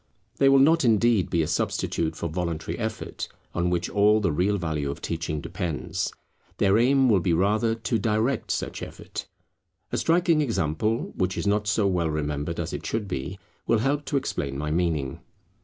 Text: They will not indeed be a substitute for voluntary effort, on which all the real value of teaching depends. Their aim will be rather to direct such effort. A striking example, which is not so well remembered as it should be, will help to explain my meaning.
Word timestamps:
They 0.37 0.49
will 0.49 0.57
not 0.57 0.83
indeed 0.83 1.29
be 1.29 1.43
a 1.43 1.47
substitute 1.47 2.15
for 2.15 2.27
voluntary 2.27 2.75
effort, 2.79 3.27
on 3.53 3.69
which 3.69 3.87
all 3.87 4.19
the 4.19 4.31
real 4.31 4.57
value 4.57 4.89
of 4.89 4.99
teaching 4.99 5.41
depends. 5.41 6.11
Their 6.57 6.79
aim 6.79 7.07
will 7.07 7.19
be 7.19 7.33
rather 7.33 7.75
to 7.75 7.99
direct 7.99 8.49
such 8.49 8.81
effort. 8.81 9.27
A 9.91 9.97
striking 9.99 10.41
example, 10.41 11.13
which 11.15 11.37
is 11.37 11.45
not 11.45 11.67
so 11.67 11.85
well 11.85 12.09
remembered 12.09 12.59
as 12.59 12.73
it 12.73 12.83
should 12.83 13.07
be, 13.07 13.37
will 13.67 13.77
help 13.77 14.05
to 14.05 14.17
explain 14.17 14.57
my 14.57 14.71
meaning. 14.71 15.19